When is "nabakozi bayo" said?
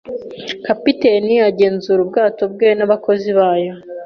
2.77-3.73